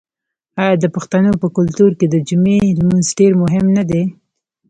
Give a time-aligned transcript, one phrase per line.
[0.61, 4.03] آیا د پښتنو په کلتور کې د جمعې لمونځ ډیر مهم نه دی؟